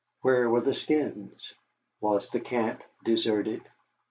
[0.21, 1.53] Where were the skins?
[1.99, 3.61] Was the camp deserted?